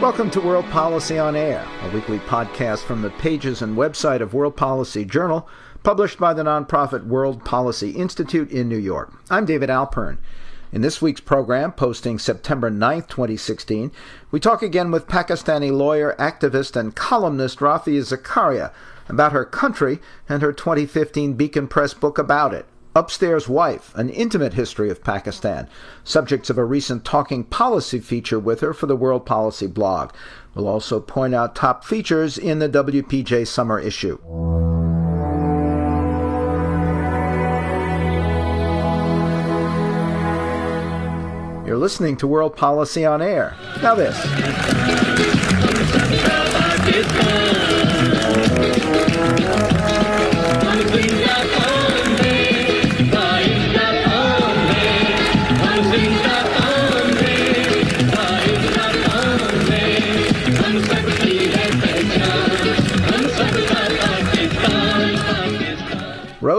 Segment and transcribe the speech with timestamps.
[0.00, 4.34] Welcome to World Policy on Air, a weekly podcast from the pages and website of
[4.34, 5.48] World Policy Journal,
[5.84, 9.12] published by the nonprofit World Policy Institute in New York.
[9.30, 10.18] I'm David Alpern.
[10.72, 13.92] In this week's program, posting September 9, 2016,
[14.32, 18.72] we talk again with Pakistani lawyer, activist, and columnist Rafia Zakaria
[19.08, 22.66] about her country and her 2015 Beacon Press book about it.
[22.94, 25.66] Upstairs Wife, an intimate history of Pakistan,
[26.04, 30.12] subjects of a recent talking policy feature with her for the World Policy blog.
[30.54, 34.18] We'll also point out top features in the WPJ summer issue.
[41.66, 43.56] You're listening to World Policy on Air.
[43.80, 44.18] Now, this.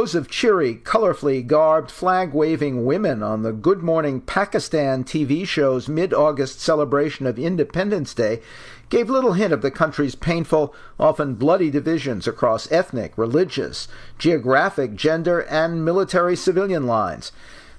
[0.03, 5.87] Rows of cheery, colorfully garbed, flag waving women on the Good Morning Pakistan TV show's
[5.87, 8.41] mid August celebration of Independence Day
[8.89, 13.87] gave little hint of the country's painful, often bloody divisions across ethnic, religious,
[14.19, 17.31] geographic, gender, and military civilian lines.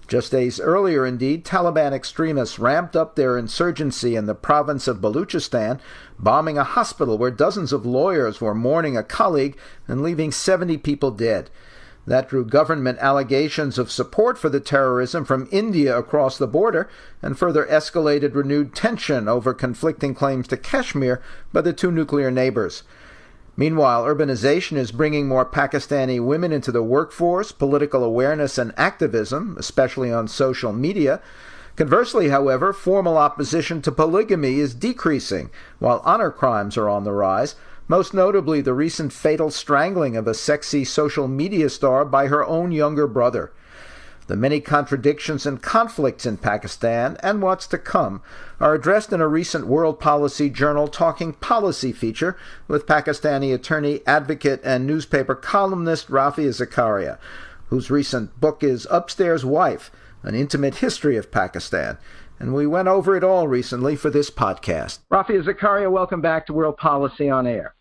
[0.09, 5.79] Just days earlier, indeed, Taliban extremists ramped up their insurgency in the province of Baluchistan,
[6.19, 11.11] bombing a hospital where dozens of lawyers were mourning a colleague and leaving 70 people
[11.11, 11.51] dead.
[12.07, 16.89] That drew government allegations of support for the terrorism from India across the border
[17.23, 22.83] and further escalated renewed tension over conflicting claims to Kashmir by the two nuclear neighbors.
[23.57, 30.13] Meanwhile, urbanization is bringing more Pakistani women into the workforce, political awareness, and activism, especially
[30.13, 31.21] on social media.
[31.77, 37.55] Conversely, however, formal opposition to polygamy is decreasing, while honor crimes are on the rise
[37.87, 42.73] most notably the recent fatal strangling of a sexy social media star by her own
[42.73, 43.53] younger brother.
[44.27, 48.23] The many contradictions and conflicts in Pakistan and what's to come
[48.59, 52.35] are addressed in a recent World Policy Journal Talking Policy feature
[52.67, 57.19] with Pakistani attorney, advocate, and newspaper columnist Rafia Zakaria,
[57.69, 59.91] whose recent book is Upstairs Wife
[60.23, 61.99] An Intimate History of Pakistan
[62.39, 65.01] and we went over it all recently for this podcast.
[65.11, 67.75] Rafia Zakaria, welcome back to World Policy on Air.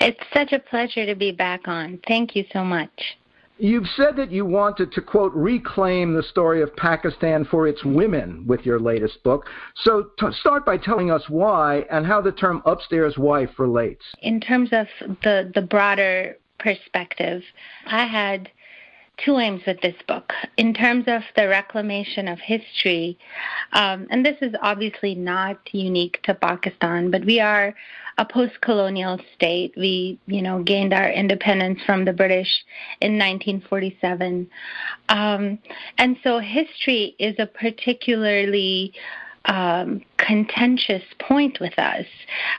[0.00, 2.00] It's such a pleasure to be back on.
[2.06, 3.16] Thank you so much.
[3.58, 8.44] You've said that you wanted to, quote, reclaim the story of Pakistan for its women
[8.46, 9.46] with your latest book.
[9.76, 14.04] So t- start by telling us why and how the term upstairs wife relates.
[14.20, 14.88] In terms of
[15.22, 17.42] the, the broader perspective,
[17.86, 18.50] I had
[19.18, 20.32] two aims with this book.
[20.56, 23.18] In terms of the reclamation of history,
[23.72, 27.74] um, and this is obviously not unique to Pakistan, but we are
[28.18, 29.72] a post-colonial state.
[29.76, 32.64] We, you know, gained our independence from the British
[33.00, 34.48] in 1947,
[35.08, 35.58] um,
[35.98, 38.92] and so history is a particularly
[39.46, 42.06] um, contentious point with us.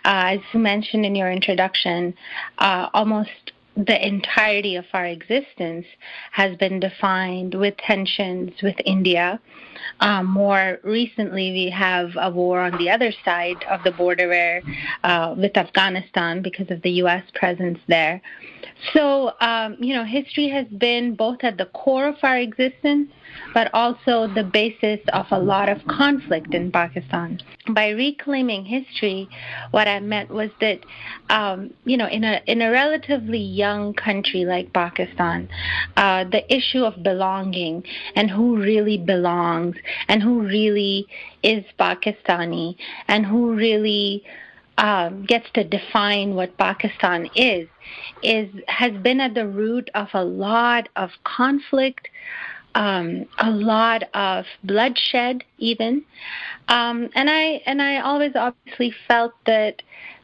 [0.06, 2.14] Uh, as you mentioned in your introduction,
[2.58, 5.86] uh, almost the entirety of our existence
[6.32, 9.40] has been defined with tensions with India.
[10.00, 14.62] Um, more recently, we have a war on the other side of the border where,
[15.04, 17.24] uh, with Afghanistan because of the U.S.
[17.34, 18.22] presence there.
[18.92, 23.10] So, um, you know, history has been both at the core of our existence
[23.54, 27.40] but also the basis of a lot of conflict in Pakistan.
[27.70, 29.28] By reclaiming history,
[29.72, 30.80] what I meant was that,
[31.30, 35.50] um, you know, in a in a relatively young country like Pakistan,
[35.96, 37.84] uh, the issue of belonging
[38.16, 39.76] and who really belongs
[40.08, 41.08] and who really
[41.42, 42.76] is Pakistani
[43.08, 44.24] and who really
[44.78, 47.68] um, gets to define what Pakistan is,
[48.22, 52.10] is has been at the root of a lot of conflict,
[52.76, 56.04] um, a lot of bloodshed, even.
[56.68, 59.82] Um, and I and I always obviously felt that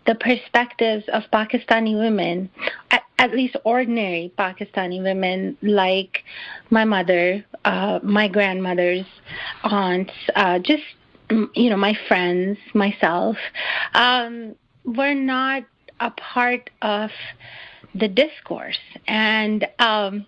[0.07, 2.49] the perspectives of Pakistani women,
[2.89, 6.23] at, at least ordinary Pakistani women, like
[6.71, 9.05] my mother, uh, my grandmother's
[9.63, 10.83] aunts, uh, just
[11.29, 13.37] you know my friends, myself,
[13.93, 15.63] um, were not
[15.99, 17.11] a part of
[17.95, 19.67] the discourse and.
[19.79, 20.25] Um,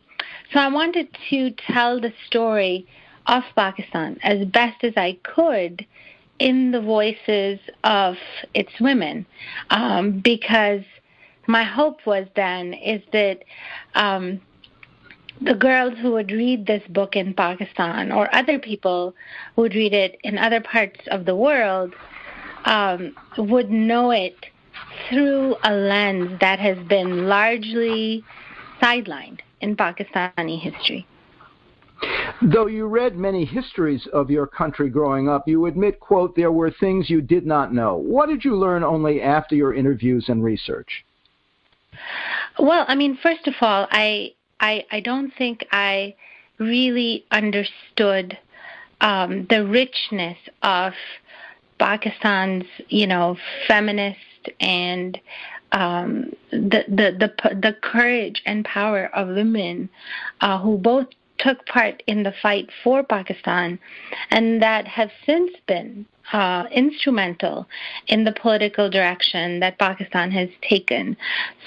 [0.54, 2.86] so I wanted to tell the story
[3.26, 5.86] of Pakistan as best as I could
[6.40, 8.16] in the voices of
[8.54, 9.26] its women,
[9.70, 10.82] um, because
[11.48, 13.44] my hope was then is that
[13.96, 14.42] um,
[15.42, 19.16] the girls who would read this book in Pakistan or other people
[19.56, 21.94] who would read it in other parts of the world
[22.66, 24.36] um, would know it
[25.10, 28.24] through a lens that has been largely
[28.82, 31.08] sidelined in Pakistani history.
[32.42, 36.72] Though you read many histories of your country growing up, you admit, quote, there were
[36.72, 37.96] things you did not know.
[37.96, 41.06] What did you learn only after your interviews and research?
[42.58, 46.16] Well, I mean, first of all, I I, I don't think I
[46.60, 48.38] really understood
[49.02, 50.94] um, the richness of
[51.80, 53.38] Pakistan's, you know,
[53.68, 54.20] feminist
[54.60, 55.20] and
[55.72, 59.90] um, the, the the the courage and power of women
[60.42, 61.08] uh, who both
[61.40, 63.80] took part in the fight for Pakistan,
[64.30, 67.68] and that have since been uh, instrumental
[68.08, 71.18] in the political direction that Pakistan has taken.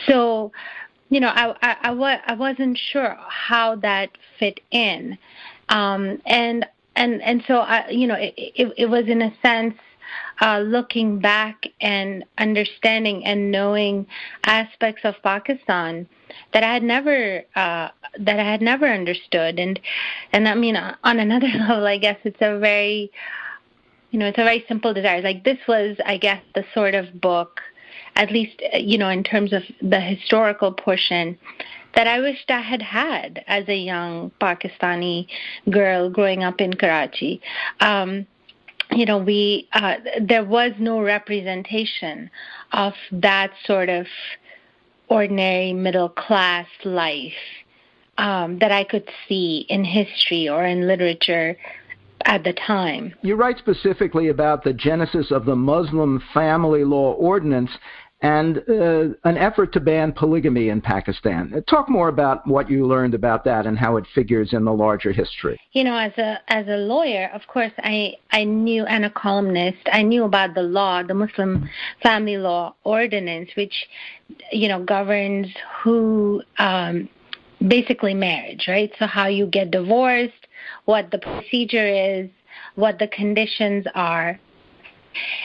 [0.06, 0.52] So,
[1.14, 5.16] you know, I, I, I, wa- I wasn't sure how that fit in.
[5.68, 6.66] Um, and,
[6.96, 9.76] and, and so, I, you know, it, it, it was in a sense
[10.40, 14.06] uh, looking back and understanding and knowing
[14.44, 16.08] aspects of Pakistan
[16.52, 17.88] that I had never uh,
[18.18, 19.78] that I had never understood, and
[20.32, 23.10] and I mean on another level, I guess it's a very
[24.10, 25.22] you know it's a very simple desire.
[25.22, 27.60] Like this was, I guess, the sort of book,
[28.16, 31.38] at least you know in terms of the historical portion.
[31.94, 35.28] That I wished I had had as a young Pakistani
[35.70, 37.40] girl growing up in Karachi.
[37.78, 38.26] Um,
[38.90, 42.30] you know, we uh, there was no representation
[42.72, 44.06] of that sort of
[45.08, 47.32] ordinary middle class life
[48.18, 51.56] um, that I could see in history or in literature
[52.24, 53.14] at the time.
[53.22, 57.70] You write specifically about the genesis of the Muslim family law ordinance
[58.24, 61.62] and uh, an effort to ban polygamy in Pakistan.
[61.68, 65.12] Talk more about what you learned about that and how it figures in the larger
[65.12, 65.60] history.
[65.72, 69.86] You know, as a as a lawyer, of course, I I knew and a columnist,
[69.92, 71.68] I knew about the law, the Muslim
[72.02, 73.74] family law ordinance, which
[74.50, 75.48] you know governs
[75.82, 76.42] who.
[76.58, 77.10] Um,
[77.68, 78.92] basically marriage, right?
[78.98, 80.48] So how you get divorced,
[80.84, 82.28] what the procedure is,
[82.74, 84.38] what the conditions are,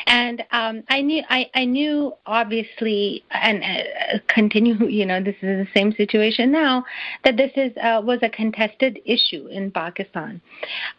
[0.07, 4.75] and um, I knew, I, I knew obviously, and uh, continue.
[4.99, 6.83] You know, this is the same situation now.
[7.23, 10.41] That this is uh, was a contested issue in Pakistan.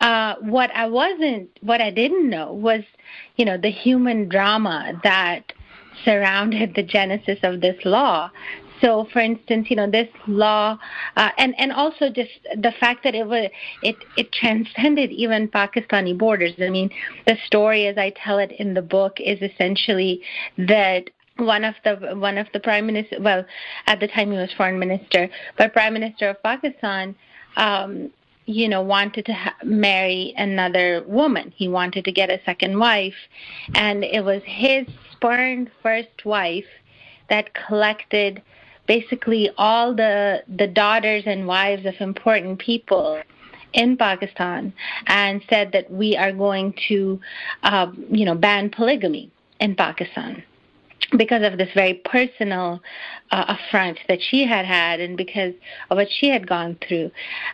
[0.00, 2.82] Uh, what I wasn't, what I didn't know was,
[3.36, 5.52] you know, the human drama that
[6.04, 8.30] surrounded the genesis of this law
[8.80, 10.78] so, for instance, you know this law,
[11.16, 13.50] uh, and and also just the fact that it was
[13.82, 16.54] it it transcended even Pakistani borders.
[16.60, 16.90] I mean,
[17.26, 20.22] the story, as I tell it in the book, is essentially
[20.56, 23.44] that one of the one of the prime minister well
[23.86, 25.26] at the time he was foreign minister
[25.56, 27.14] but prime minister of pakistan
[27.56, 28.10] um
[28.44, 33.14] you know wanted to ha- marry another woman he wanted to get a second wife
[33.74, 36.66] and it was his spurned first wife
[37.30, 38.42] that collected
[38.90, 43.22] basically all the the daughters and wives of important people
[43.72, 44.72] in Pakistan
[45.06, 47.20] and said that we are going to,
[47.62, 50.42] uh, you know, ban polygamy in Pakistan
[51.16, 52.80] because of this very personal
[53.30, 55.54] uh, affront that she had had and because
[55.90, 57.10] of what she had gone through.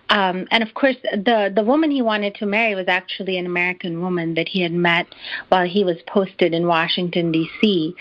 [0.08, 4.00] Um, and of course, the, the woman he wanted to marry was actually an American
[4.00, 5.06] woman that he had met
[5.50, 7.94] while he was posted in Washington, D.C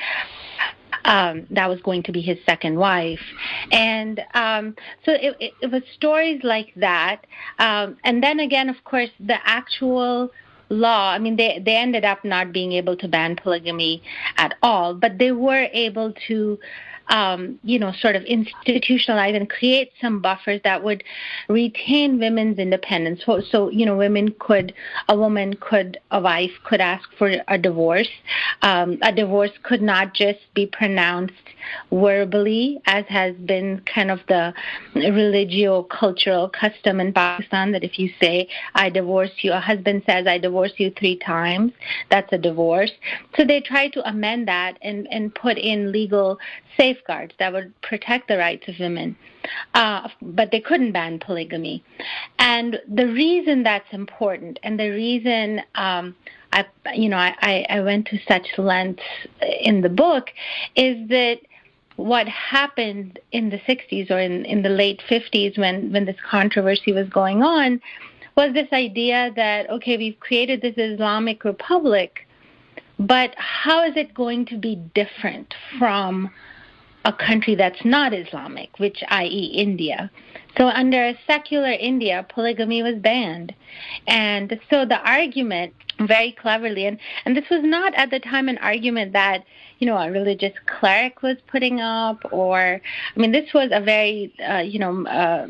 [1.05, 3.21] um, that was going to be his second wife.
[3.71, 7.25] And um, so it, it, it was stories like that.
[7.59, 10.31] Um, and then again, of course, the actual
[10.69, 14.01] law i mean they they ended up not being able to ban polygamy
[14.37, 16.57] at all but they were able to
[17.09, 21.03] um, you know, sort of institutionalize and create some buffers that would
[21.49, 23.21] retain women's independence.
[23.25, 24.73] So, so, you know, women could,
[25.09, 28.09] a woman could, a wife could ask for a divorce.
[28.61, 31.33] Um, a divorce could not just be pronounced
[31.91, 34.53] verbally, as has been kind of the
[34.95, 40.37] religio-cultural custom in Pakistan that if you say, I divorce you, a husband says, I
[40.37, 41.71] divorce you three times,
[42.09, 42.91] that's a divorce.
[43.35, 46.39] So they try to amend that and, and put in legal
[46.95, 49.15] safeguards that would protect the rights of women.
[49.73, 51.83] Uh, but they couldn't ban polygamy.
[52.39, 56.15] And the reason that's important and the reason um,
[56.55, 59.03] I, you know, I, I went to such lengths
[59.61, 60.29] in the book
[60.75, 61.39] is that
[61.97, 66.93] what happened in the 60s or in, in the late 50s when, when this controversy
[66.93, 67.81] was going on
[68.37, 72.27] was this idea that, okay, we've created this Islamic Republic,
[72.99, 76.31] but how is it going to be different from
[77.05, 79.51] a country that's not Islamic, which i.e.
[79.55, 80.11] India.
[80.57, 83.53] So under secular India, polygamy was banned.
[84.07, 86.85] And so the argument very cleverly.
[86.85, 89.43] And and this was not at the time an argument that
[89.79, 92.81] you know a religious cleric was putting up or
[93.15, 95.47] i mean this was a very uh, you know uh,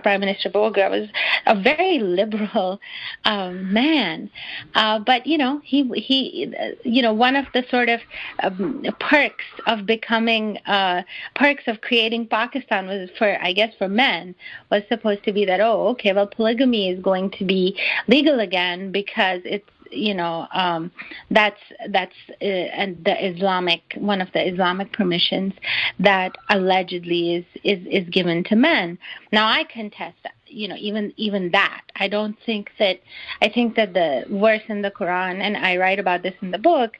[0.00, 1.08] prime minister Bogra was
[1.46, 2.80] a very liberal
[3.24, 4.30] um, man.
[4.74, 6.52] Uh, but you know he he
[6.84, 8.00] you know one of the sort of
[8.42, 11.02] um, perks of becoming uh,
[11.34, 14.34] perks of creating pakistan was for i guess for men
[14.70, 17.78] was supposed to be that oh okay well polygamy is going to be
[18.08, 20.90] legal again because it's you know um,
[21.30, 25.54] that's that's uh, and the Islamic one of the Islamic permissions
[25.98, 28.98] that allegedly is is is given to men.
[29.32, 30.32] Now I contest that.
[30.48, 33.00] You know, even even that, I don't think that.
[33.42, 36.58] I think that the verse in the Quran, and I write about this in the
[36.58, 36.92] book,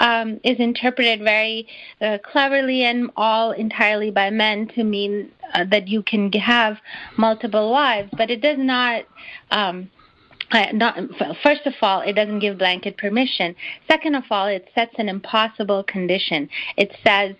[0.00, 1.68] um, is interpreted very
[2.00, 6.78] uh, cleverly and all entirely by men to mean uh, that you can have
[7.16, 9.04] multiple wives, but it does not.
[9.52, 9.90] Um,
[10.50, 10.98] uh, not,
[11.42, 13.54] first of all, it doesn't give blanket permission.
[13.86, 16.48] Second of all, it sets an impossible condition.
[16.76, 17.34] It says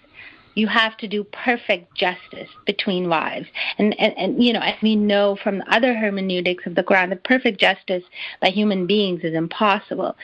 [0.54, 3.46] you have to do perfect justice between wives.
[3.78, 7.10] And, and, and you know, as we know from the other hermeneutics of the Quran,
[7.10, 8.02] that perfect justice
[8.40, 10.16] by human beings is impossible.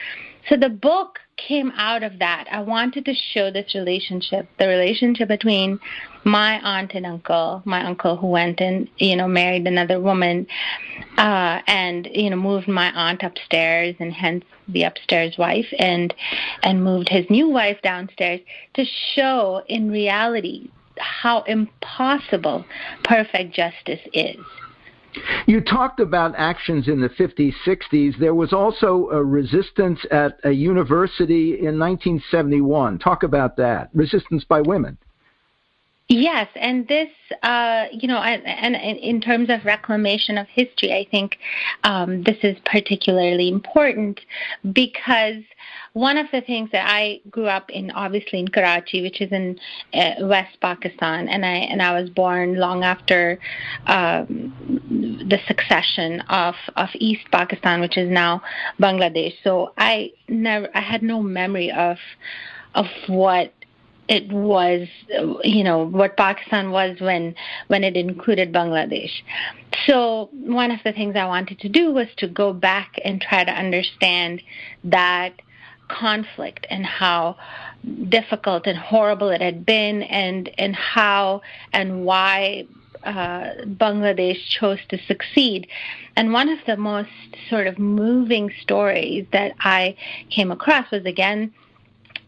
[0.49, 2.47] So the book came out of that.
[2.51, 5.79] I wanted to show this relationship, the relationship between
[6.25, 10.47] my aunt and uncle, my uncle who went and, you know, married another woman,
[11.17, 16.13] uh, and, you know, moved my aunt upstairs and hence the upstairs wife and,
[16.63, 18.41] and moved his new wife downstairs
[18.73, 22.65] to show in reality how impossible
[23.03, 24.37] perfect justice is.
[25.45, 28.17] You talked about actions in the 50s, 60s.
[28.19, 32.99] There was also a resistance at a university in 1971.
[32.99, 33.89] Talk about that.
[33.93, 34.97] Resistance by women.
[36.07, 37.09] Yes, and this,
[37.41, 41.39] uh, you know, and, and, in terms of reclamation of history, I think
[41.83, 44.19] um, this is particularly important
[44.71, 45.41] because
[45.93, 49.57] one of the things that I grew up in, obviously in Karachi, which is in
[49.95, 53.39] uh, West Pakistan, and I and I was born long after
[53.87, 54.53] um,
[55.27, 58.43] the succession of of East Pakistan, which is now
[58.79, 59.33] Bangladesh.
[59.43, 61.97] So I never, I had no memory of
[62.75, 63.51] of what
[64.07, 64.87] it was
[65.43, 67.35] you know what Pakistan was when
[67.67, 69.11] when it included Bangladesh.
[69.85, 73.43] So one of the things I wanted to do was to go back and try
[73.43, 74.41] to understand
[74.83, 75.33] that
[75.87, 77.35] conflict and how
[78.09, 81.41] difficult and horrible it had been and and how
[81.73, 82.65] and why
[83.03, 85.67] uh, Bangladesh chose to succeed.
[86.15, 87.09] And one of the most
[87.49, 89.95] sort of moving stories that I
[90.29, 91.53] came across was again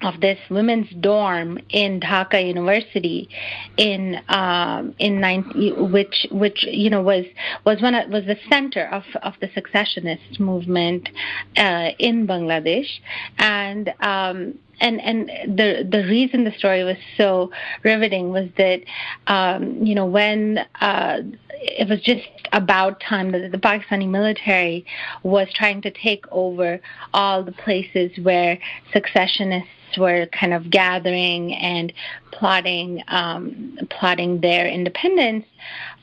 [0.01, 3.29] of this women's dorm in Dhaka University
[3.77, 7.25] in um, in 19, which which you know was
[7.65, 11.09] was one of, was the center of of the secessionist movement
[11.57, 12.99] uh, in Bangladesh.
[13.39, 17.51] And um, and and the the reason the story was so
[17.83, 18.81] riveting was that
[19.27, 24.85] um, you know when uh, it was just about time that the Pakistani military
[25.23, 26.79] was trying to take over
[27.13, 28.59] all the places where
[28.93, 31.93] secessionists were kind of gathering and
[32.31, 35.45] plotting um, plotting their independence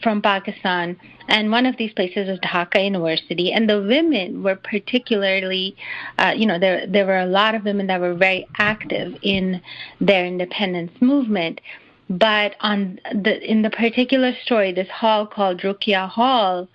[0.04, 0.96] from Pakistan.
[1.28, 5.74] And one of these places was Dhaka University, and the women were particularly,
[6.18, 9.60] uh, you know, there there were a lot of women that were very active in
[10.00, 11.60] their independence movement.
[12.08, 16.68] But on the in the particular story, this hall called Rokeya Hall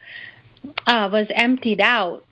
[0.88, 2.26] uh, was emptied out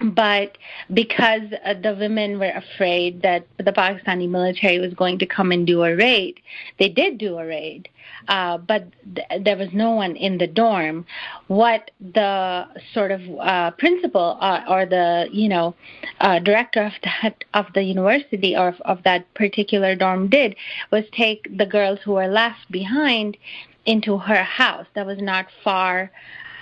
[0.00, 0.58] but
[0.94, 5.66] because uh, the women were afraid that the Pakistani military was going to come and
[5.66, 6.40] do a raid,
[6.78, 7.88] they did do a raid,
[8.28, 11.04] uh, but th- there was no one in the dorm.
[11.48, 15.74] What the sort of uh, principal uh, or the you know
[16.20, 20.54] uh, director of that of the university or of, of that particular dorm did
[20.92, 23.36] was take the girls who were left behind
[23.84, 26.10] into her house that was not far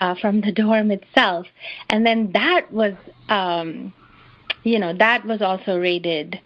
[0.01, 1.47] uh, from the dorm itself.
[1.91, 2.95] And then that was,
[3.29, 3.93] um,
[4.63, 6.41] you know, that was also raided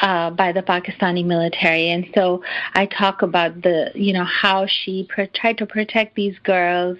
[0.00, 1.90] uh, by the Pakistani military.
[1.90, 2.42] And so
[2.74, 6.98] I talk about the, you know, how she tried to protect these girls,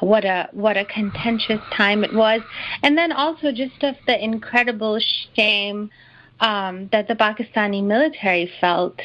[0.00, 2.42] what a what a contentious time it was,
[2.82, 5.00] and then also just of the incredible
[5.34, 5.90] shame
[6.40, 9.00] um, that the Pakistani military felt.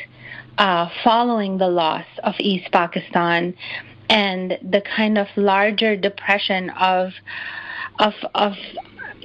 [0.57, 3.55] Uh, following the loss of East Pakistan,
[4.09, 7.13] and the kind of larger depression of
[7.99, 8.53] of of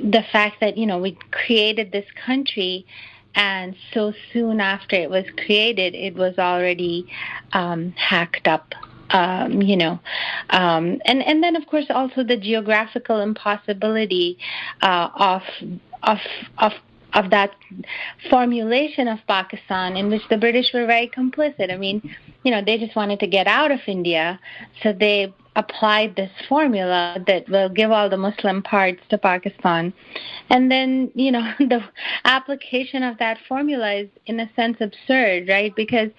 [0.03, 2.87] the fact that you know we created this country
[3.35, 7.05] and so soon after it was created, it was already
[7.53, 8.75] um, hacked up
[9.11, 10.01] um, you know,
[10.51, 14.39] um, and and then of course also the geographical impossibility
[14.83, 15.43] uh, of
[16.03, 16.19] of
[16.59, 16.73] of
[17.15, 17.53] of that
[18.29, 21.73] formulation of Pakistan in which the British were very complicit.
[21.73, 24.39] I mean, you know, they just wanted to get out of India,
[24.83, 29.93] so they applied this formula that will give all the Muslim parts to Pakistan.
[30.51, 31.83] And then, you know, the
[32.25, 35.75] application of that formula is in a sense absurd, right?
[35.75, 36.11] Because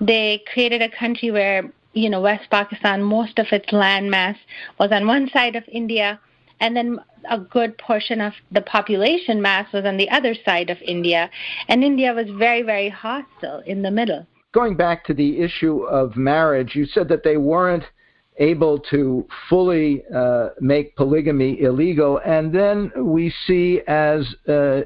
[0.00, 4.36] they created a country where, you know, West Pakistan, most of its landmass
[4.78, 6.20] was on one side of India,
[6.62, 10.78] and then a good portion of the population mass was on the other side of
[10.80, 11.28] India,
[11.68, 14.26] and India was very, very hostile in the middle.
[14.52, 17.84] Going back to the issue of marriage, you said that they weren't
[18.36, 24.82] able to fully uh, make polygamy illegal, and then we see as uh,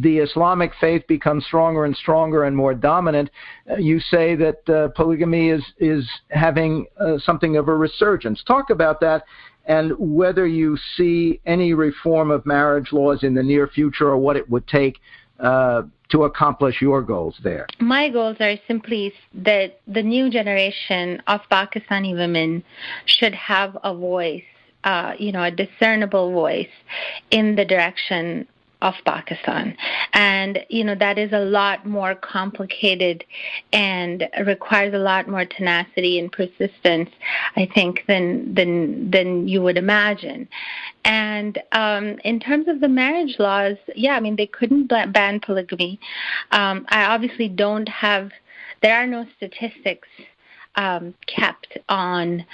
[0.00, 3.30] the Islamic faith becomes stronger and stronger and more dominant,
[3.70, 8.42] uh, you say that uh, polygamy is is having uh, something of a resurgence.
[8.44, 9.24] Talk about that
[9.66, 14.36] and whether you see any reform of marriage laws in the near future or what
[14.36, 14.98] it would take
[15.38, 17.66] uh, to accomplish your goals there?
[17.80, 22.62] My goals are simply that the new generation of Pakistani women
[23.06, 24.44] should have a voice,
[24.84, 26.68] uh, you know, a discernible voice
[27.30, 28.46] in the direction
[28.82, 29.76] of Pakistan.
[30.12, 33.24] And, you know, that is a lot more complicated
[33.72, 37.10] and requires a lot more tenacity and persistence,
[37.56, 40.48] I think, than, than, than you would imagine.
[41.04, 45.98] And um, in terms of the marriage laws, yeah, I mean, they couldn't ban polygamy.
[46.50, 48.30] Um, I obviously don't have,
[48.82, 50.08] there are no statistics
[50.76, 52.44] um, kept on,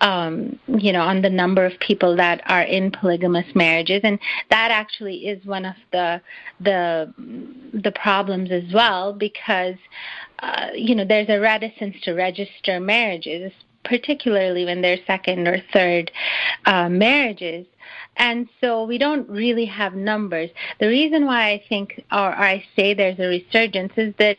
[0.00, 4.18] um, you know, on the number of people that are in polygamous marriages, and
[4.50, 6.20] that actually is one of the
[6.60, 7.12] the
[7.72, 9.76] the problems as well because,
[10.40, 13.52] uh, you know, there's a reticence to register marriages,
[13.84, 16.10] particularly when they're second or third
[16.66, 17.66] uh, marriages.
[18.16, 20.50] And so we don't really have numbers.
[20.78, 24.36] The reason why I think, or I say there's a resurgence, is that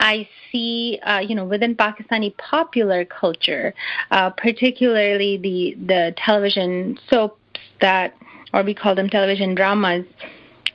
[0.00, 3.74] I see, uh, you know, within Pakistani popular culture,
[4.10, 7.40] uh, particularly the the television soaps
[7.80, 8.14] that,
[8.52, 10.04] or we call them television dramas.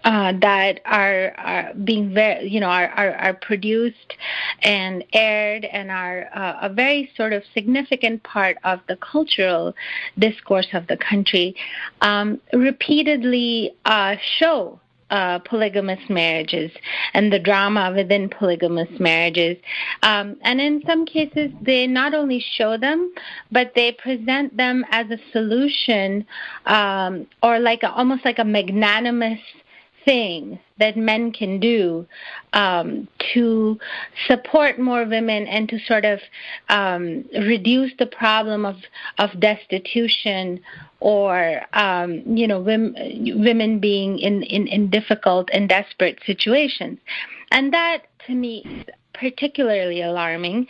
[0.03, 4.15] Uh, that are, are being very, you know, are, are, are produced
[4.63, 9.75] and aired and are uh, a very sort of significant part of the cultural
[10.17, 11.55] discourse of the country,
[12.01, 14.80] um, repeatedly uh, show
[15.11, 16.71] uh, polygamous marriages
[17.13, 19.57] and the drama within polygamous marriages.
[20.03, 23.13] Um, and in some cases, they not only show them,
[23.51, 26.25] but they present them as a solution
[26.65, 29.39] um, or like a, almost like a magnanimous
[30.05, 32.05] thing that men can do
[32.53, 33.77] um, to
[34.27, 36.19] support more women and to sort of
[36.69, 38.77] um, reduce the problem of
[39.17, 40.59] of destitution
[40.99, 42.93] or um, you know women,
[43.43, 46.99] women being in, in, in difficult and desperate situations,
[47.51, 50.67] and that to me is particularly alarming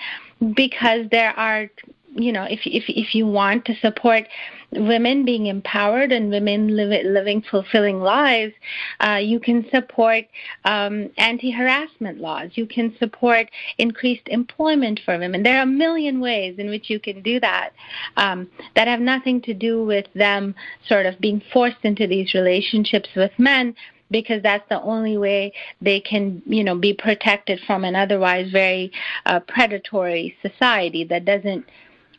[0.55, 1.69] because there are
[2.13, 4.27] you know, if if if you want to support
[4.71, 8.53] women being empowered and women live, living fulfilling lives,
[8.99, 10.25] uh, you can support
[10.65, 12.51] um, anti-harassment laws.
[12.55, 15.43] You can support increased employment for women.
[15.43, 17.71] There are a million ways in which you can do that
[18.17, 20.55] um, that have nothing to do with them
[20.87, 23.75] sort of being forced into these relationships with men
[24.09, 28.91] because that's the only way they can, you know, be protected from an otherwise very
[29.25, 31.65] uh, predatory society that doesn't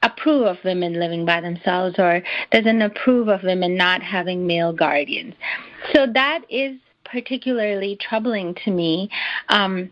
[0.03, 5.35] approve of women living by themselves or doesn't approve of women not having male guardians.
[5.93, 9.11] So that is particularly troubling to me.
[9.49, 9.91] Um,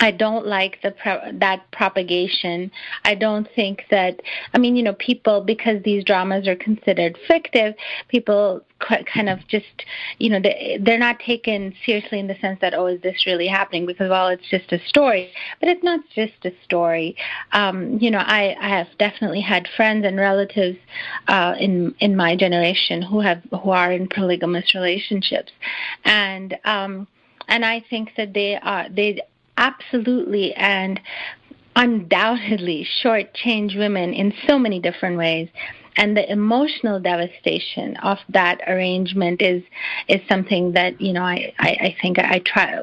[0.00, 2.70] I don't like the pro- that propagation.
[3.04, 4.20] I don't think that
[4.54, 7.74] I mean, you know, people because these dramas are considered fictive,
[8.08, 9.84] people kind of just,
[10.18, 13.48] you know, they, they're not taken seriously in the sense that oh, is this really
[13.48, 13.86] happening?
[13.86, 15.30] Because well, it's just a story,
[15.60, 17.16] but it's not just a story.
[17.52, 20.78] Um, you know, I, I have definitely had friends and relatives
[21.26, 25.52] uh, in in my generation who have who are in polygamous relationships,
[26.04, 27.08] and um,
[27.48, 29.20] and I think that they are they
[29.58, 30.98] absolutely and
[31.76, 35.48] undoubtedly shortchange women in so many different ways
[35.98, 39.62] and the emotional devastation of that arrangement is
[40.08, 42.80] is something that you know I, I, I think I try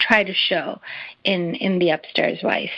[0.00, 0.80] try to show
[1.22, 2.72] in in the upstairs wife.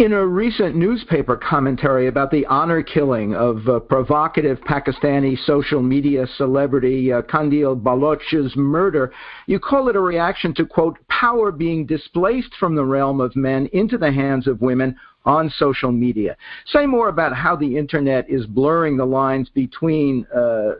[0.00, 6.26] In a recent newspaper commentary about the honor killing of uh, provocative Pakistani social media
[6.38, 9.12] celebrity uh, Qandeel Baloch's murder,
[9.46, 13.68] you call it a reaction to, quote, power being displaced from the realm of men
[13.74, 16.34] into the hands of women on social media.
[16.64, 20.76] Say more about how the internet is blurring the lines between uh,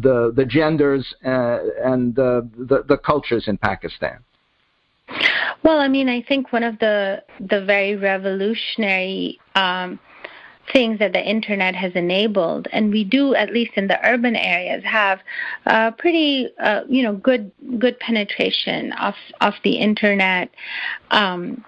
[0.00, 2.50] the, the genders uh, and the,
[2.88, 4.24] the cultures in Pakistan.
[5.66, 9.98] Well, I mean, I think one of the the very revolutionary um,
[10.72, 14.84] things that the internet has enabled, and we do, at least in the urban areas,
[14.84, 15.18] have
[15.66, 17.50] uh, pretty, uh, you know, good
[17.80, 20.50] good penetration of of the internet.
[21.10, 21.64] Um,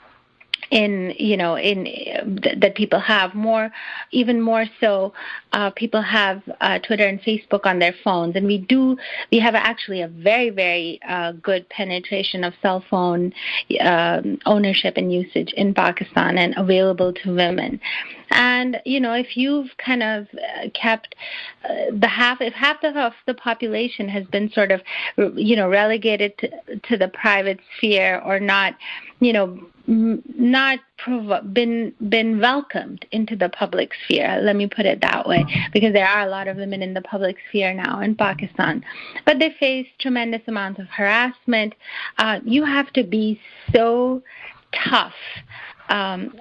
[0.70, 3.70] in you know in th- that people have more
[4.10, 5.12] even more so
[5.52, 8.36] uh, people have uh, Twitter and Facebook on their phones.
[8.36, 8.96] And we do
[9.32, 13.32] we have actually a very very uh, good penetration of cell phone
[13.80, 17.80] um, ownership and usage in Pakistan and available to women.
[18.30, 21.14] And you know if you've kind of uh, kept
[21.64, 24.82] uh, the half if half of the population has been sort of
[25.34, 28.74] you know relegated to, to the private sphere or not
[29.20, 34.38] you know not prov- been been welcomed into the public sphere.
[34.42, 37.00] Let me put it that way, because there are a lot of women in the
[37.00, 38.84] public sphere now in Pakistan,
[39.24, 41.74] but they face tremendous amounts of harassment.
[42.18, 43.40] Uh, you have to be
[43.74, 44.22] so
[44.90, 45.14] tough
[45.88, 46.34] um,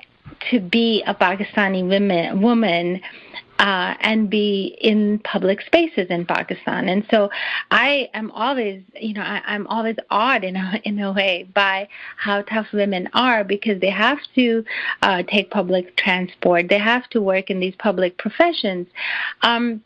[0.51, 2.99] to be a Pakistani women, woman
[3.60, 6.89] uh, and be in public spaces in Pakistan.
[6.89, 7.30] And so
[7.72, 11.88] I am always, you know, I, am always awed in a, in a way by
[12.17, 14.63] how tough women are because they have to
[15.02, 18.88] uh, take public transport, they have to work in these public professions.
[19.41, 19.84] Um,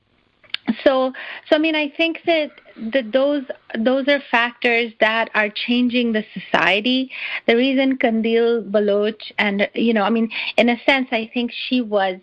[0.84, 1.14] so,
[1.50, 2.52] so I mean, I think that
[2.94, 3.44] that those
[3.78, 7.12] those are factors that are changing the society.
[7.48, 11.82] The reason Qandeel Baloch and you know, I mean, in a sense, I think she
[11.82, 12.20] was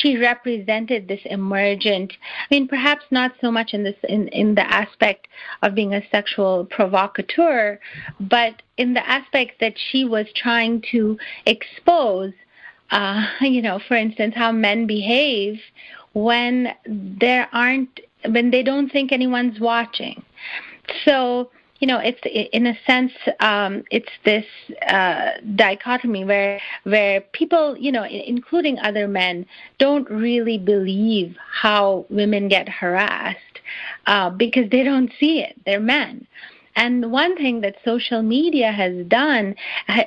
[0.00, 2.12] she represented this emergent
[2.50, 5.28] i mean perhaps not so much in this in, in the aspect
[5.62, 7.78] of being a sexual provocateur
[8.20, 12.32] but in the aspect that she was trying to expose
[12.90, 15.60] uh, you know for instance how men behave
[16.14, 18.00] when there aren't
[18.30, 20.22] when they don't think anyone's watching.
[21.04, 21.50] So
[21.82, 22.20] you know, it's
[22.52, 24.46] in a sense, um, it's this
[24.86, 29.44] uh, dichotomy where where people, you know, including other men,
[29.78, 33.58] don't really believe how women get harassed
[34.06, 35.60] uh, because they don't see it.
[35.66, 36.24] They're men.
[36.76, 39.56] And one thing that social media has done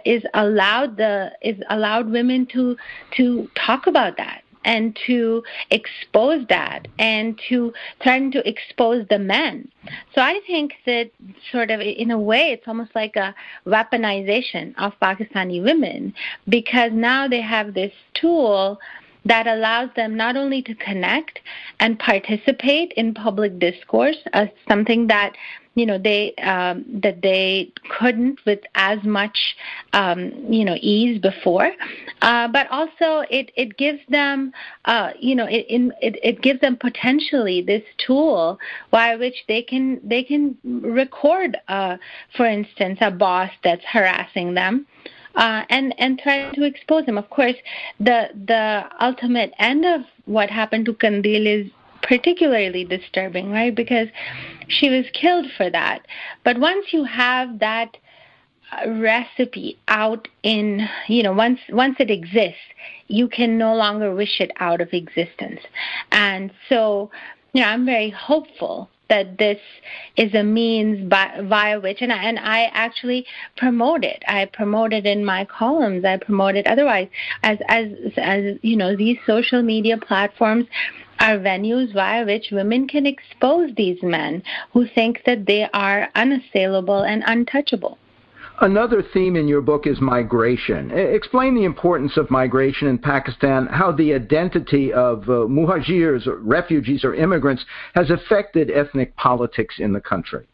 [0.06, 2.78] is allowed the is allowed women to
[3.18, 7.71] to talk about that and to expose that and to
[8.04, 9.69] threaten to expose the men.
[10.13, 11.12] So I think that
[11.51, 13.34] sort of in a way it's almost like a
[13.65, 16.13] weaponization of Pakistani women
[16.49, 18.80] because now they have this tool
[19.26, 21.40] that allows them not only to connect
[21.80, 25.36] and participate in public discourse as something that
[25.76, 29.56] you know they um, that they couldn't with as much
[29.94, 31.72] um, you know ease before,
[32.22, 34.54] uh, but also it it gives them
[34.86, 38.58] uh, you know it, it it gives them potentially this tool
[38.90, 41.98] by which they can they can record, uh,
[42.38, 44.88] for instance, a boss that's harassing them.
[45.36, 47.17] Uh, and and try to expose them.
[47.17, 47.56] Of course,
[48.00, 51.71] the the ultimate end of what happened to Qandeel is
[52.02, 53.74] particularly disturbing, right?
[53.74, 54.08] Because
[54.67, 56.06] she was killed for that.
[56.43, 57.98] But once you have that
[58.71, 62.67] uh, recipe out in, you know, once once it exists,
[63.08, 65.62] you can no longer wish it out of existence.
[66.12, 67.12] And so,
[67.54, 69.60] you know, I'm very hopeful that this
[70.15, 73.26] is a means by, via which, and I, and I actually
[73.58, 74.24] promote it.
[74.28, 76.06] I promote it in my columns.
[76.06, 77.08] I promote it otherwise
[77.44, 77.88] as as
[78.18, 80.65] as you know these social media platforms
[81.20, 87.02] are venues via which women can expose these men who think that they are unassailable
[87.02, 87.98] and untouchable.
[88.62, 90.91] Another theme in your book is migration.
[90.91, 97.04] Explain the importance of migration in Pakistan, how the identity of uh, muhajirs, or refugees,
[97.04, 97.65] or immigrants
[97.96, 100.48] has affected ethnic politics in the country.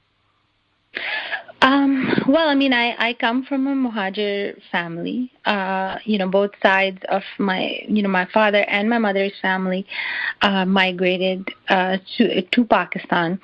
[1.62, 5.32] Um, well, I mean, I, I come from a Muhajir family.
[5.46, 9.86] Uh, you know, both sides of my, you know, my father and my mother's family
[10.42, 13.40] uh, migrated uh, to to Pakistan,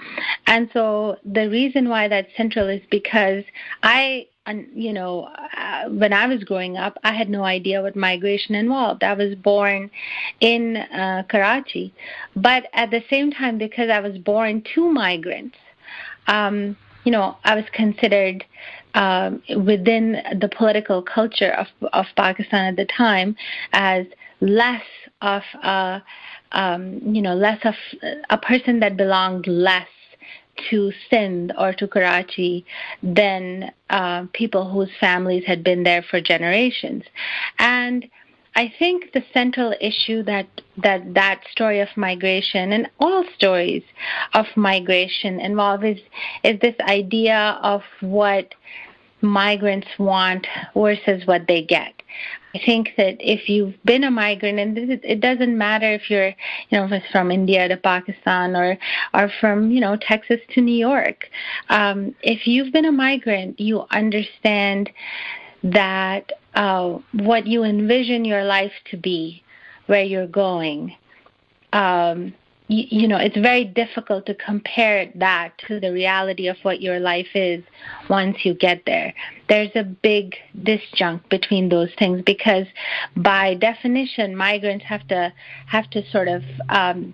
[0.48, 3.44] and so the reason why that's central is because
[3.84, 4.26] I
[4.74, 9.04] you know, uh, when I was growing up, I had no idea what migration involved.
[9.04, 9.92] I was born
[10.40, 11.94] in uh, Karachi,
[12.36, 15.58] but at the same time, because I was born to migrants,
[16.28, 18.44] um, you know, I was considered
[18.94, 23.36] um, within the political culture of, of Pakistan at the time
[23.72, 24.06] as
[24.42, 24.84] less
[25.22, 26.04] of a,
[26.52, 27.76] um, you know, less of
[28.30, 29.88] a person that belonged less
[30.70, 32.66] to Sindh or to Karachi
[33.02, 37.04] than uh, people whose families had been there for generations.
[37.60, 38.08] And
[38.56, 43.84] I think the central issue that that that story of migration and all stories
[44.34, 46.00] of migration involve is
[46.44, 48.56] is this idea of what
[49.22, 51.94] migrants want versus what they get.
[52.56, 56.30] I think that if you've been a migrant, and it doesn't matter if you're,
[56.70, 58.78] you know, from India to Pakistan or,
[59.14, 61.30] or from, you know, Texas to New York,
[61.70, 64.90] um, if you've been a migrant, you understand
[65.64, 69.44] that uh, what you envision your life to be,
[69.88, 70.96] where you're going.
[71.74, 72.34] Um,
[72.68, 77.00] you, you know, it's very difficult to compare that to the reality of what your
[77.00, 77.64] life is
[78.10, 79.14] once you get there.
[79.50, 82.68] There's a big disjunct between those things because,
[83.16, 85.34] by definition, migrants have to
[85.68, 87.14] have to sort of um,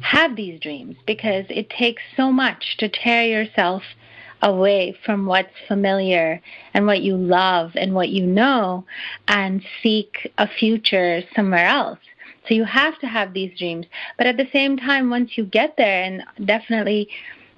[0.00, 3.82] have these dreams because it takes so much to tear yourself
[4.42, 6.40] away from what's familiar
[6.74, 8.84] and what you love and what you know
[9.26, 11.98] and seek a future somewhere else.
[12.48, 13.86] So you have to have these dreams.
[14.16, 17.08] But at the same time, once you get there, and definitely,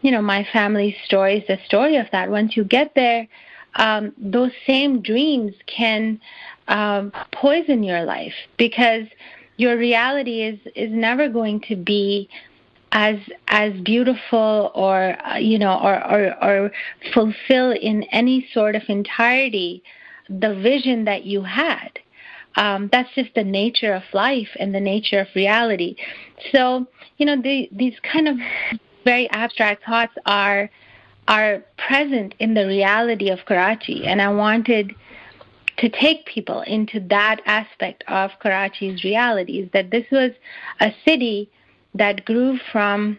[0.03, 2.31] you know, my family's story is the story of that.
[2.31, 3.29] Once you get there,
[3.76, 6.20] um, those same dreams can
[6.68, 9.07] um, poison your life because
[9.57, 12.29] your reality is is never going to be
[12.92, 13.16] as
[13.48, 16.72] as beautiful or uh, you know or, or or
[17.12, 19.83] fulfill in any sort of entirety
[20.29, 21.90] the vision that you had
[22.57, 25.97] um, that's just the nature of life and the nature of reality.
[26.53, 26.87] So
[27.19, 28.37] you know the, these kind of
[29.05, 30.71] very abstract thoughts are
[31.29, 34.05] are present in the reality of Karachi.
[34.05, 34.95] And I wanted
[35.79, 40.33] to take people into that aspect of Karachi's realities that this was
[40.81, 41.49] a city
[41.95, 43.19] that grew from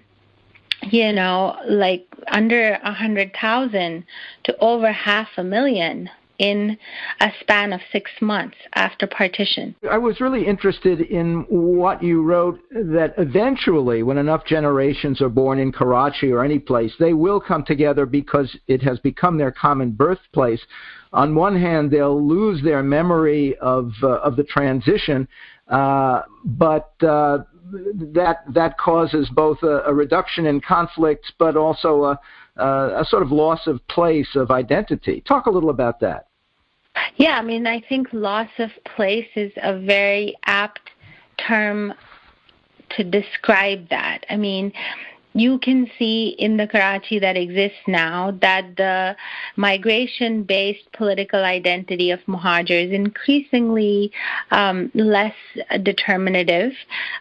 [0.84, 4.04] you know like under a hundred thousand
[4.44, 6.10] to over half a million
[6.42, 6.76] in
[7.20, 9.76] a span of six months after partition.
[9.90, 15.60] I was really interested in what you wrote that eventually, when enough generations are born
[15.60, 19.92] in Karachi or any place, they will come together because it has become their common
[19.92, 20.62] birthplace.
[21.14, 25.28] On one hand, they'll lose their memory of uh, of the transition,
[25.68, 27.40] uh, but uh,
[28.14, 32.20] that that causes both a, a reduction in conflicts, but also a,
[32.56, 35.22] a, a sort of loss of place of identity.
[35.28, 36.28] Talk a little about that.
[37.18, 40.90] Yeah, I mean, I think loss of place is a very apt
[41.38, 41.94] term
[42.98, 44.26] to describe that.
[44.30, 44.74] I mean,
[45.34, 49.16] you can see in the Karachi that exists now that the
[49.56, 54.12] migration based political identity of Muhajir is increasingly
[54.52, 55.36] um, less
[55.84, 56.74] determinative,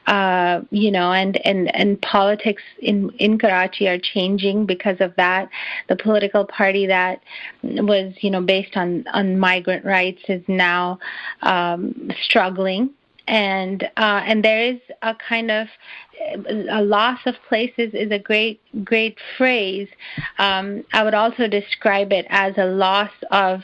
[0.06, 5.48] uh, you know, and, and, and politics in, in Karachi are changing because of that.
[5.88, 7.22] The political party that
[7.62, 10.98] was, you know, based on, on migrant rights is now
[11.42, 12.90] um, struggling
[13.30, 15.68] and uh, and there is a kind of
[16.70, 19.88] a loss of places is a great great phrase.
[20.38, 23.60] Um, I would also describe it as a loss of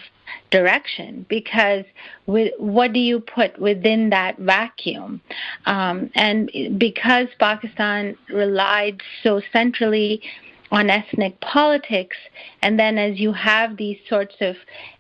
[0.50, 1.84] direction because
[2.26, 5.20] with, what do you put within that vacuum?
[5.66, 10.22] Um, and because Pakistan relied so centrally
[10.70, 12.16] on ethnic politics,
[12.62, 14.56] and then as you have these sorts of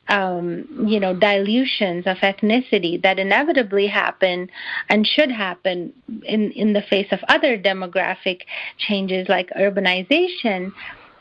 [0.08, 4.48] um, you know, dilutions of ethnicity that inevitably happen
[4.88, 5.92] and should happen
[6.24, 8.42] in, in the face of other demographic
[8.78, 10.72] changes like urbanization,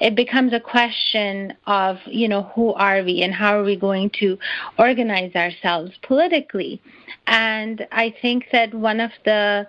[0.06, 4.12] it becomes a question of, you know, who are we and how are we going
[4.12, 4.38] to
[4.78, 6.80] organize ourselves politically.
[7.26, 9.66] And I think that one of the,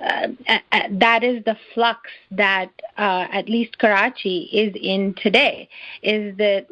[0.00, 0.26] uh,
[0.90, 5.68] that is the flux that uh, at least Karachi is in today,
[6.02, 6.66] is that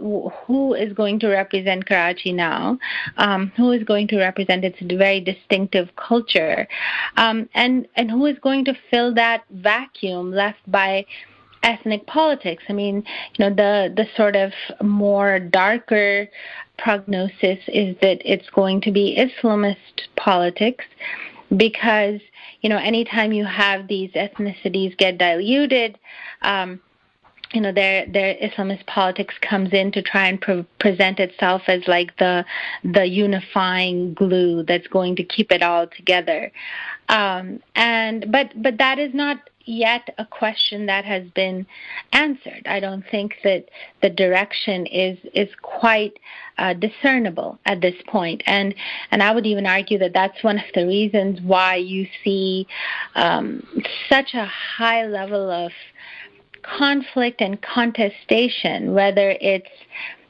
[0.46, 2.80] who is going to represent Karachi now,
[3.16, 6.66] um, who is going to represent its very distinctive culture,
[7.16, 11.06] um, and, and who is going to fill that vacuum left by
[11.64, 12.62] ethnic politics.
[12.68, 13.04] I mean,
[13.36, 16.28] you know, the the sort of more darker
[16.78, 20.84] prognosis is that it's going to be Islamist politics
[21.56, 22.20] because
[22.60, 25.98] you know anytime you have these ethnicities get diluted
[26.42, 26.80] um,
[27.52, 31.82] you know their their Islamist politics comes in to try and pre- present itself as
[31.86, 32.44] like the
[32.82, 36.50] the unifying glue that's going to keep it all together
[37.08, 41.66] Um, and but but that is not yet a question that has been
[42.12, 42.62] answered.
[42.66, 43.68] I don't think that
[44.02, 46.18] the direction is is quite
[46.58, 48.74] uh, discernible at this point, and
[49.10, 52.66] and I would even argue that that's one of the reasons why you see
[53.14, 53.66] um,
[54.08, 55.72] such a high level of
[56.62, 59.68] conflict and contestation, whether it's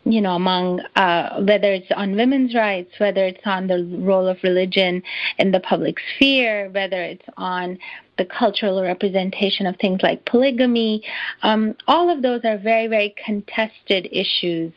[0.05, 4.37] you know, among uh, whether it's on women's rights, whether it's on the role of
[4.43, 5.03] religion
[5.39, 7.79] in the public sphere, whether it's on
[8.17, 11.03] the cultural representation of things like polygamy.
[11.43, 14.73] Um, all of those are very, very contested issues,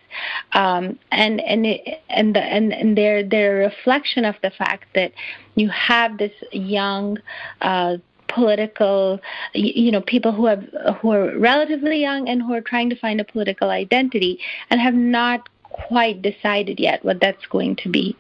[0.54, 4.86] um, and and it, and, the, and and they're they're a reflection of the fact
[4.96, 5.12] that
[5.56, 7.18] you have this young.
[7.62, 9.20] Uh, political
[9.54, 10.64] you know people who have
[11.02, 14.94] who are relatively young and who are trying to find a political identity and have
[14.94, 18.16] not quite decided yet what that's going to be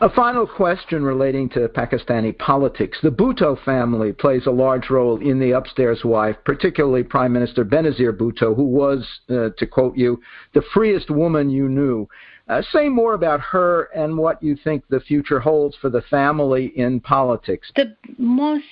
[0.00, 2.98] a final question relating to Pakistani politics.
[3.02, 8.12] The Bhutto family plays a large role in the upstairs wife, particularly Prime Minister Benazir
[8.12, 10.20] Bhutto, who was, uh, to quote you,
[10.54, 12.08] the freest woman you knew.
[12.48, 16.72] Uh, say more about her and what you think the future holds for the family
[16.76, 17.70] in politics.
[17.76, 18.64] The most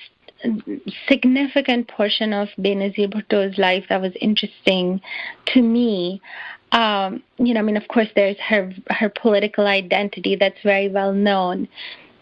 [1.09, 5.01] significant portion of Benazir Bhutto's life that was interesting
[5.47, 6.21] to me.
[6.73, 11.13] Um, you know, I mean, of course, there's her her political identity that's very well
[11.13, 11.69] known,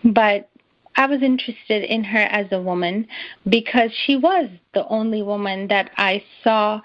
[0.05, 0.49] but
[0.97, 3.07] I was interested in her as a woman
[3.49, 6.81] because she was the only woman that I saw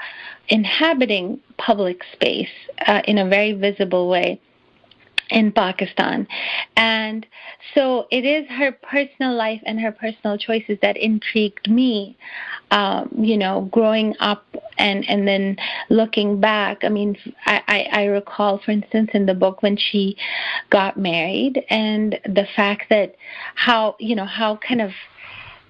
[0.50, 2.50] inhabiting public space
[2.86, 4.40] uh, in a very visible way
[5.30, 6.28] in Pakistan.
[6.76, 7.26] And
[7.74, 12.18] so it is her personal life and her personal choices that intrigued me.
[12.72, 14.46] Um, you know, growing up
[14.80, 15.58] and and then
[15.90, 16.84] looking back.
[16.84, 20.18] I mean, I, I, I recall, for instance, in the book when she
[20.72, 23.16] got married, and the fact that
[23.54, 24.92] how you know how kind of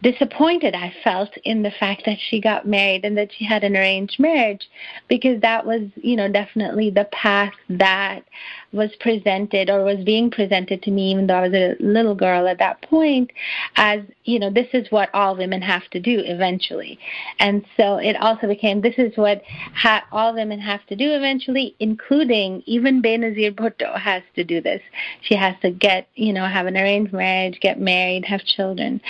[0.04, 3.76] disappointed I felt in the fact that she got married and that she had an
[3.76, 4.70] arranged marriage
[5.08, 8.24] because that was, you know, definitely the path that
[8.74, 12.48] was presented or was being presented to me even though I was a little girl
[12.48, 13.32] at that point
[13.76, 16.98] as, you know, this is what all women have to do eventually.
[17.40, 19.44] And so it also became this is what
[19.76, 24.82] ha- all women have to do eventually, including even Benazir Bhutto has to do this.
[25.22, 29.02] She has to get, you know, have an arranged marriage, get married, have children.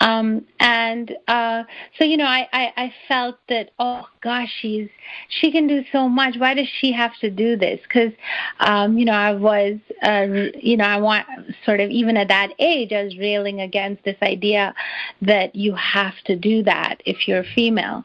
[0.00, 1.64] Um, and uh,
[1.98, 4.88] so, you know, I, I, I felt that, oh gosh, she's
[5.28, 6.36] she can do so much.
[6.38, 7.80] Why does she have to do this?
[7.82, 8.12] Because,
[8.60, 10.26] um, you know, I was, uh,
[10.60, 11.26] you know, I want
[11.64, 14.74] sort of even at that age, I was railing against this idea
[15.22, 18.04] that you have to do that if you're female.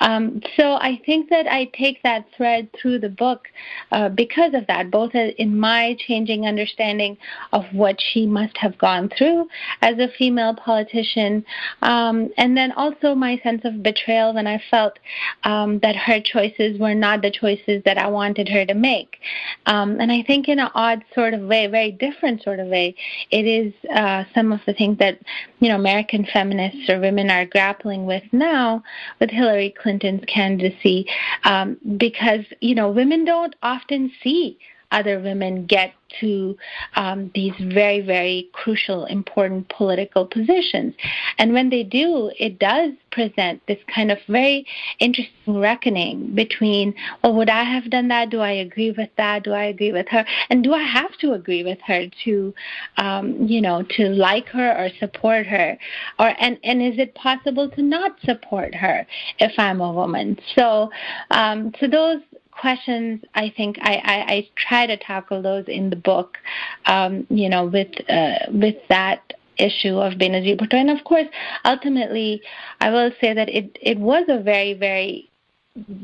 [0.00, 3.48] Um, so I think that I take that thread through the book
[3.92, 7.16] uh, because of that, both in my changing understanding
[7.52, 9.48] of what she must have gone through
[9.82, 11.44] as a female politician,
[11.82, 14.98] um, and then also my sense of betrayal when I felt
[15.44, 19.18] um, that her choices were not the choices that I wanted her to make.
[19.66, 22.68] Um, and I think think in an odd sort of way, very different sort of
[22.68, 22.94] way,
[23.30, 25.18] it is uh, some of the things that
[25.60, 28.82] you know American feminists or women are grappling with now
[29.20, 31.06] with Hillary Clinton's candidacy,
[31.44, 34.58] um, because you know women don't often see
[34.90, 36.56] other women get to
[36.96, 40.94] um, these very, very crucial, important political positions.
[41.38, 44.66] And when they do, it does present this kind of very
[44.98, 48.30] interesting reckoning between, well, would I have done that?
[48.30, 49.44] Do I agree with that?
[49.44, 50.24] Do I agree with her?
[50.50, 52.54] And do I have to agree with her to,
[52.96, 55.78] um, you know, to like her or support her?
[56.18, 59.06] Or and and is it possible to not support her
[59.38, 60.38] if I'm a woman?
[60.54, 60.90] So,
[61.30, 62.20] um, so those
[62.60, 66.38] questions, I think I, I, I try to tackle those in the book,
[66.86, 70.74] um, you know, with uh, with that issue of Benazir Bhutto.
[70.74, 71.28] And of course,
[71.64, 72.42] ultimately,
[72.80, 75.30] I will say that it, it was a very, very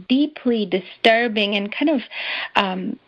[0.08, 2.00] deeply disturbing and kind of
[2.56, 2.98] um,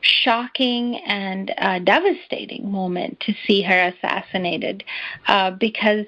[0.00, 4.84] shocking and uh, devastating moment to see her assassinated
[5.26, 6.06] uh, because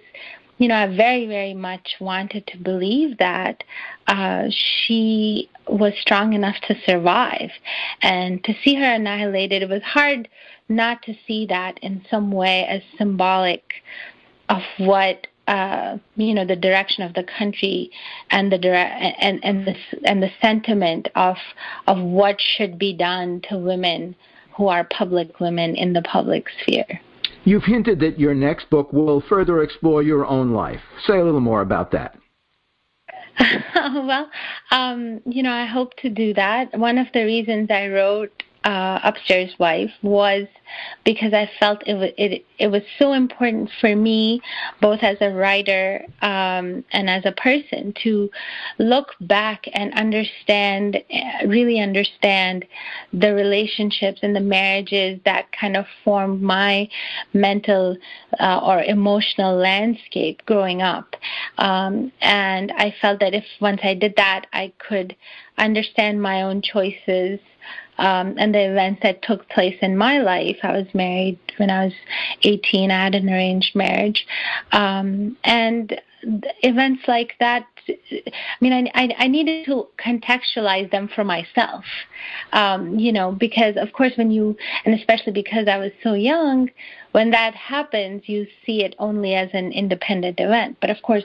[0.61, 3.64] you know, I very, very much wanted to believe that
[4.07, 7.51] uh, she was strong enough to survive.
[8.03, 10.29] And to see her annihilated, it was hard
[10.68, 13.73] not to see that in some way as symbolic
[14.51, 17.90] of what uh, you know the direction of the country
[18.31, 21.37] and the dire- and and the and the sentiment of
[21.87, 24.14] of what should be done to women
[24.57, 27.01] who are public women in the public sphere.
[27.44, 30.80] You've hinted that your next book will further explore your own life.
[31.06, 32.16] Say a little more about that.
[33.74, 34.30] well,
[34.70, 36.78] um, you know, I hope to do that.
[36.78, 40.46] One of the reasons I wrote uh, upstairs wife was
[41.04, 44.42] because I felt it, it it was so important for me,
[44.83, 48.31] both as a writer um, and as a person, to
[48.79, 51.02] look back and understand,
[51.46, 52.67] really understand
[53.15, 56.87] the relationships and the marriages that kind of formed my
[57.33, 57.96] mental
[58.38, 61.17] uh, or emotional landscape growing up.
[61.56, 65.17] Um, and I felt that if once I did that, I could
[65.56, 67.40] understand my own choices
[68.01, 70.57] um, and the events that took place in my life.
[70.63, 71.94] I was married when I was
[72.42, 72.90] 18.
[72.90, 74.27] I had an arranged marriage,
[74.73, 76.01] um, and
[76.63, 78.23] events like that I
[78.61, 81.85] mean, I, I, I needed to contextualize them for myself,
[82.53, 86.71] um, you know, because of course when you, and especially because I was so young,
[87.13, 90.77] when that happens, you see it only as an independent event.
[90.81, 91.25] But of course,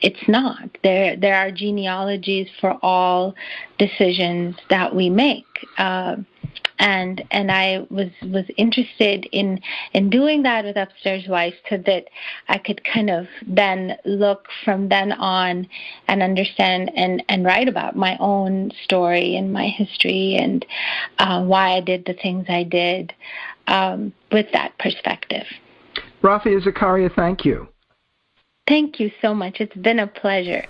[0.00, 0.68] it's not.
[0.82, 3.34] There, there are genealogies for all
[3.78, 5.44] decisions that we make.
[5.76, 6.16] Uh,
[6.78, 9.60] and and I was was interested in
[9.92, 12.04] in doing that with Upstairs Wife so that
[12.48, 15.66] I could kind of then look from then on
[16.06, 20.64] and understand and and write about my own story and my history and
[21.18, 23.12] uh, why I did the things I did
[23.68, 25.44] um, with that perspective.
[26.22, 27.68] Rafia Zakaria, thank you.
[28.66, 29.60] Thank you so much.
[29.60, 30.64] It's been a pleasure.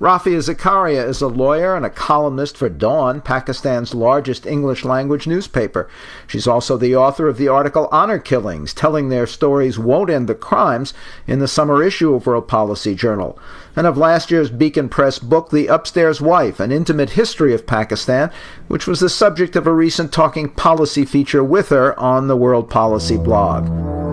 [0.00, 5.90] Rafia Zakaria is a lawyer and a columnist for Dawn, Pakistan's largest English language newspaper.
[6.26, 10.34] She's also the author of the article Honor Killings, telling their stories won't end the
[10.34, 10.94] crimes
[11.26, 13.38] in the summer issue of World Policy Journal,
[13.76, 18.30] and of last year's Beacon Press book The Upstairs Wife, an intimate history of Pakistan,
[18.68, 22.70] which was the subject of a recent Talking Policy feature with her on the World
[22.70, 24.09] Policy blog.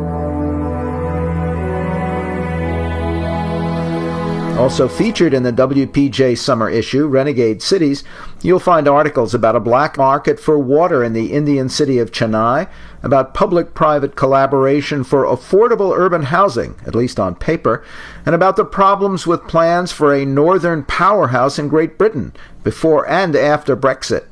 [4.58, 8.04] Also featured in the WPJ summer issue, Renegade Cities,
[8.42, 12.68] you'll find articles about a black market for water in the Indian city of Chennai,
[13.04, 17.86] about public private collaboration for affordable urban housing, at least on paper,
[18.26, 22.34] and about the problems with plans for a northern powerhouse in Great Britain
[22.64, 24.26] before and after Brexit.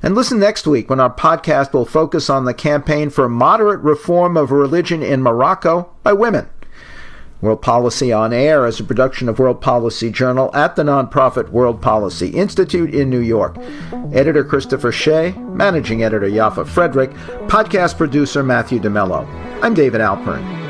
[0.00, 4.36] And listen next week when our podcast will focus on the campaign for moderate reform
[4.36, 6.48] of religion in Morocco by women.
[7.40, 11.80] World Policy on Air is a production of World Policy Journal at the nonprofit World
[11.80, 13.56] Policy Institute in New York.
[14.12, 17.14] Editor Christopher Shea, managing editor Yaffa Fredrick,
[17.48, 19.26] podcast producer Matthew DeMello.
[19.62, 20.69] I'm David Alpern.